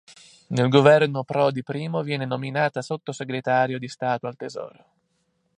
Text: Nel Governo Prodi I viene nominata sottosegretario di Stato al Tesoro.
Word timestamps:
Nel 0.47 0.67
Governo 0.67 1.23
Prodi 1.23 1.61
I 1.63 1.89
viene 2.03 2.25
nominata 2.25 2.81
sottosegretario 2.81 3.77
di 3.77 3.87
Stato 3.87 4.25
al 4.25 4.35
Tesoro. 4.35 4.85